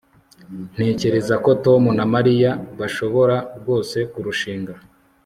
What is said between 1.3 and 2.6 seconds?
ko tom na mariya